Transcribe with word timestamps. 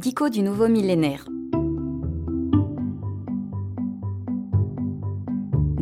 Dico 0.00 0.28
du 0.28 0.42
nouveau 0.42 0.68
millénaire. 0.68 1.26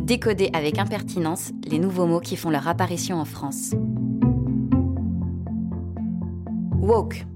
Décoder 0.01 0.49
avec 0.53 0.79
impertinence 0.79 1.51
les 1.69 1.77
nouveaux 1.77 2.07
mots 2.07 2.19
qui 2.19 2.35
font 2.35 2.49
leur 2.49 2.67
apparition 2.67 3.17
en 3.17 3.25
France. 3.25 3.75
Woke. 6.81 7.27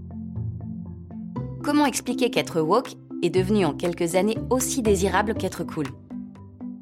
Comment 1.64 1.86
expliquer 1.86 2.32
qu'être 2.32 2.62
woke 2.62 2.96
est 3.22 3.30
devenu 3.30 3.64
en 3.64 3.74
quelques 3.74 4.16
années 4.16 4.40
aussi 4.50 4.82
désirable 4.82 5.36
qu'être 5.36 5.64
cool? 5.64 5.86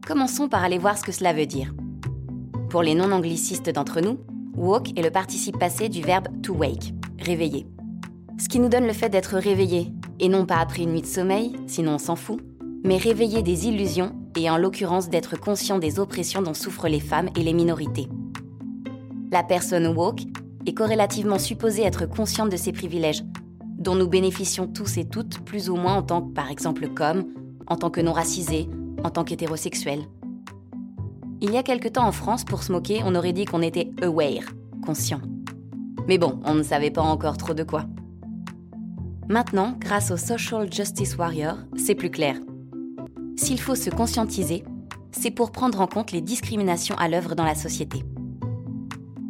Commençons 0.07 0.47
par 0.47 0.63
aller 0.63 0.77
voir 0.77 0.97
ce 0.97 1.03
que 1.03 1.11
cela 1.11 1.33
veut 1.33 1.45
dire. 1.45 1.73
Pour 2.69 2.83
les 2.83 2.95
non-anglicistes 2.95 3.69
d'entre 3.69 3.99
nous, 3.99 4.17
woke 4.55 4.97
est 4.97 5.03
le 5.03 5.11
participe 5.11 5.59
passé 5.59 5.89
du 5.89 6.01
verbe 6.01 6.29
to 6.41 6.53
wake, 6.53 6.93
réveiller. 7.19 7.67
Ce 8.39 8.47
qui 8.47 8.59
nous 8.59 8.69
donne 8.69 8.87
le 8.87 8.93
fait 8.93 9.09
d'être 9.09 9.35
réveillé, 9.35 9.91
et 10.21 10.29
non 10.29 10.45
pas 10.45 10.59
après 10.59 10.83
une 10.83 10.93
nuit 10.93 11.01
de 11.01 11.05
sommeil, 11.05 11.57
sinon 11.67 11.95
on 11.95 11.97
s'en 11.97 12.15
fout, 12.15 12.39
mais 12.85 12.95
réveiller 12.95 13.43
des 13.43 13.67
illusions 13.67 14.15
et 14.37 14.49
en 14.49 14.57
l'occurrence 14.57 15.09
d'être 15.09 15.37
conscient 15.37 15.77
des 15.77 15.99
oppressions 15.99 16.41
dont 16.41 16.53
souffrent 16.53 16.87
les 16.87 17.01
femmes 17.01 17.27
et 17.35 17.43
les 17.43 17.51
minorités. 17.51 18.07
La 19.29 19.43
personne 19.43 19.87
woke 19.87 20.21
est 20.65 20.73
corrélativement 20.73 21.37
supposée 21.37 21.83
être 21.83 22.05
consciente 22.05 22.49
de 22.49 22.55
ses 22.55 22.71
privilèges, 22.71 23.25
dont 23.77 23.95
nous 23.95 24.07
bénéficions 24.07 24.67
tous 24.67 24.97
et 24.97 25.05
toutes 25.05 25.39
plus 25.39 25.69
ou 25.69 25.75
moins 25.75 25.95
en 25.95 26.03
tant 26.03 26.21
que, 26.21 26.33
par 26.33 26.49
exemple, 26.49 26.87
comme, 26.87 27.25
en 27.67 27.75
tant 27.75 27.89
que 27.89 27.99
non 27.99 28.13
racisés, 28.13 28.69
en 29.03 29.09
tant 29.09 29.25
qu'hétérosexuels. 29.25 30.05
Il 31.41 31.51
y 31.51 31.57
a 31.57 31.63
quelque 31.63 31.89
temps 31.89 32.07
en 32.07 32.13
France, 32.13 32.45
pour 32.45 32.63
se 32.63 32.71
moquer, 32.71 33.01
on 33.03 33.15
aurait 33.15 33.33
dit 33.33 33.43
qu'on 33.43 33.61
était 33.61 33.91
aware, 34.01 34.45
conscient. 34.85 35.19
Mais 36.07 36.17
bon, 36.17 36.39
on 36.45 36.53
ne 36.53 36.63
savait 36.63 36.91
pas 36.91 37.01
encore 37.01 37.35
trop 37.35 37.53
de 37.53 37.63
quoi. 37.63 37.85
Maintenant, 39.31 39.75
grâce 39.77 40.09
au 40.09 40.17
Social 40.17 40.73
Justice 40.73 41.15
Warrior, 41.15 41.57
c'est 41.77 41.93
plus 41.93 42.09
clair. 42.09 42.35
S'il 43.37 43.61
faut 43.61 43.75
se 43.75 43.91
conscientiser, 43.91 44.63
c'est 45.11 45.29
pour 45.29 45.51
prendre 45.51 45.81
en 45.81 45.85
compte 45.85 46.11
les 46.11 46.21
discriminations 46.21 46.95
à 46.95 47.07
l'œuvre 47.07 47.35
dans 47.35 47.43
la 47.43 47.53
société. 47.53 48.03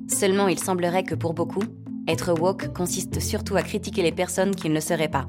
Seulement, 0.07 0.47
il 0.47 0.57
semblerait 0.57 1.03
que 1.03 1.15
pour 1.15 1.33
beaucoup, 1.33 1.63
être 2.07 2.31
woke 2.31 2.71
consiste 2.73 3.19
surtout 3.19 3.57
à 3.57 3.61
critiquer 3.61 4.01
les 4.01 4.13
personnes 4.13 4.55
qui 4.55 4.69
ne 4.69 4.79
seraient 4.79 5.09
pas. 5.09 5.27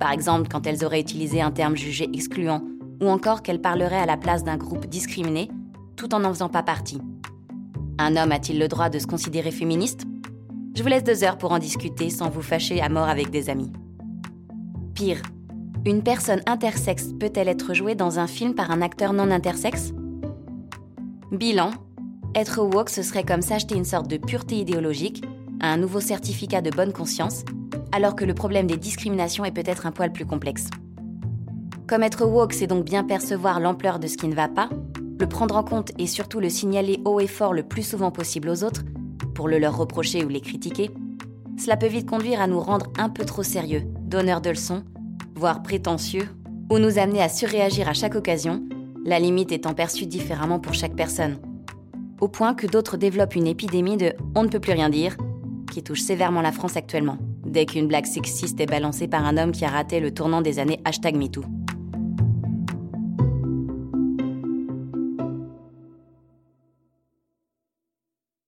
Par 0.00 0.10
exemple, 0.10 0.48
quand 0.50 0.66
elles 0.66 0.84
auraient 0.84 1.00
utilisé 1.00 1.40
un 1.40 1.52
terme 1.52 1.76
jugé 1.76 2.10
excluant, 2.12 2.64
ou 3.00 3.08
encore 3.08 3.42
qu'elles 3.42 3.62
parleraient 3.62 4.00
à 4.00 4.06
la 4.06 4.16
place 4.16 4.42
d'un 4.42 4.56
groupe 4.56 4.86
discriminé, 4.86 5.48
tout 5.94 6.12
en 6.12 6.18
n'en 6.18 6.34
faisant 6.34 6.48
pas 6.48 6.64
partie. 6.64 7.00
Un 7.98 8.16
homme 8.16 8.32
a-t-il 8.32 8.58
le 8.58 8.66
droit 8.66 8.90
de 8.90 8.98
se 8.98 9.06
considérer 9.06 9.52
féministe? 9.52 10.06
Je 10.74 10.82
vous 10.82 10.88
laisse 10.88 11.04
deux 11.04 11.22
heures 11.22 11.38
pour 11.38 11.52
en 11.52 11.60
discuter 11.60 12.10
sans 12.10 12.30
vous 12.30 12.42
fâcher 12.42 12.80
à 12.80 12.88
mort 12.88 13.08
avec 13.08 13.30
des 13.30 13.48
amis. 13.48 13.70
Pire, 14.98 15.22
une 15.86 16.02
personne 16.02 16.40
intersexe 16.46 17.12
peut-elle 17.20 17.46
être 17.46 17.72
jouée 17.72 17.94
dans 17.94 18.18
un 18.18 18.26
film 18.26 18.56
par 18.56 18.72
un 18.72 18.82
acteur 18.82 19.12
non 19.12 19.30
intersexe? 19.30 19.92
Bilan, 21.30 21.70
être 22.34 22.60
woke 22.64 22.90
ce 22.90 23.02
serait 23.02 23.22
comme 23.22 23.40
s'acheter 23.40 23.76
une 23.76 23.84
sorte 23.84 24.08
de 24.08 24.16
pureté 24.16 24.56
idéologique, 24.56 25.22
un 25.60 25.76
nouveau 25.76 26.00
certificat 26.00 26.62
de 26.62 26.70
bonne 26.70 26.92
conscience, 26.92 27.44
alors 27.92 28.16
que 28.16 28.24
le 28.24 28.34
problème 28.34 28.66
des 28.66 28.76
discriminations 28.76 29.44
est 29.44 29.52
peut-être 29.52 29.86
un 29.86 29.92
poil 29.92 30.12
plus 30.12 30.26
complexe. 30.26 30.68
Comme 31.86 32.02
être 32.02 32.26
woke, 32.26 32.52
c'est 32.52 32.66
donc 32.66 32.84
bien 32.84 33.04
percevoir 33.04 33.60
l'ampleur 33.60 34.00
de 34.00 34.08
ce 34.08 34.16
qui 34.16 34.26
ne 34.26 34.34
va 34.34 34.48
pas, 34.48 34.68
le 35.20 35.28
prendre 35.28 35.56
en 35.56 35.62
compte 35.62 35.92
et 35.98 36.08
surtout 36.08 36.40
le 36.40 36.50
signaler 36.50 36.98
haut 37.04 37.20
et 37.20 37.28
fort 37.28 37.52
le 37.52 37.62
plus 37.62 37.84
souvent 37.84 38.10
possible 38.10 38.48
aux 38.48 38.64
autres, 38.64 38.82
pour 39.36 39.46
le 39.46 39.60
leur 39.60 39.76
reprocher 39.76 40.24
ou 40.24 40.28
les 40.28 40.40
critiquer, 40.40 40.90
cela 41.56 41.76
peut 41.76 41.86
vite 41.86 42.10
conduire 42.10 42.40
à 42.40 42.48
nous 42.48 42.58
rendre 42.58 42.90
un 42.98 43.08
peu 43.08 43.24
trop 43.24 43.44
sérieux, 43.44 43.84
donneurs 44.08 44.40
de 44.40 44.50
leçons, 44.50 44.82
voire 45.34 45.62
prétentieux, 45.62 46.28
ou 46.70 46.78
nous 46.78 46.98
amener 46.98 47.22
à 47.22 47.28
surréagir 47.28 47.88
à 47.88 47.94
chaque 47.94 48.14
occasion, 48.14 48.62
la 49.04 49.20
limite 49.20 49.52
étant 49.52 49.74
perçue 49.74 50.06
différemment 50.06 50.58
pour 50.58 50.74
chaque 50.74 50.96
personne. 50.96 51.38
Au 52.20 52.28
point 52.28 52.54
que 52.54 52.66
d'autres 52.66 52.96
développent 52.96 53.36
une 53.36 53.46
épidémie 53.46 53.96
de 53.96 54.12
on 54.34 54.42
ne 54.42 54.48
peut 54.48 54.60
plus 54.60 54.72
rien 54.72 54.88
dire, 54.88 55.16
qui 55.70 55.82
touche 55.82 56.00
sévèrement 56.00 56.42
la 56.42 56.52
France 56.52 56.76
actuellement, 56.76 57.18
dès 57.46 57.66
qu'une 57.66 57.86
blague 57.86 58.06
sexiste 58.06 58.60
est 58.60 58.66
balancée 58.66 59.08
par 59.08 59.24
un 59.24 59.36
homme 59.36 59.52
qui 59.52 59.64
a 59.64 59.68
raté 59.68 60.00
le 60.00 60.12
tournant 60.12 60.42
des 60.42 60.58
années 60.58 60.80
hashtag 60.84 61.16
MeToo. 61.16 61.44